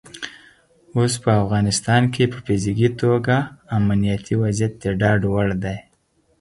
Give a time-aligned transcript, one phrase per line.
[0.97, 3.35] اوس په افغانستان کې په فزیکي توګه
[3.77, 5.77] امنیتي وضعیت د ډاډ وړ دی.